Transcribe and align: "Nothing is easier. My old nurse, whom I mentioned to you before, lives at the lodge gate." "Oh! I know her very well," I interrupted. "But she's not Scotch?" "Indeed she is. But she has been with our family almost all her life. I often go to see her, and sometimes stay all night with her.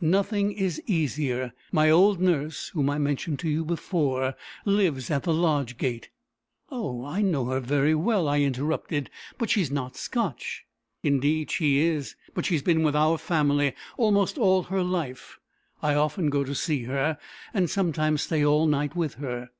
"Nothing 0.00 0.52
is 0.52 0.80
easier. 0.86 1.52
My 1.70 1.90
old 1.90 2.18
nurse, 2.18 2.68
whom 2.70 2.88
I 2.88 2.96
mentioned 2.96 3.38
to 3.40 3.50
you 3.50 3.62
before, 3.62 4.34
lives 4.64 5.10
at 5.10 5.24
the 5.24 5.34
lodge 5.34 5.76
gate." 5.76 6.08
"Oh! 6.70 7.04
I 7.04 7.20
know 7.20 7.44
her 7.48 7.60
very 7.60 7.94
well," 7.94 8.26
I 8.26 8.40
interrupted. 8.40 9.10
"But 9.36 9.50
she's 9.50 9.70
not 9.70 9.98
Scotch?" 9.98 10.64
"Indeed 11.02 11.50
she 11.50 11.80
is. 11.80 12.16
But 12.32 12.46
she 12.46 12.54
has 12.54 12.62
been 12.62 12.82
with 12.82 12.96
our 12.96 13.18
family 13.18 13.74
almost 13.98 14.38
all 14.38 14.62
her 14.62 14.82
life. 14.82 15.38
I 15.82 15.94
often 15.94 16.30
go 16.30 16.42
to 16.42 16.54
see 16.54 16.84
her, 16.84 17.18
and 17.52 17.68
sometimes 17.68 18.22
stay 18.22 18.42
all 18.42 18.66
night 18.66 18.96
with 18.96 19.16
her. 19.16 19.50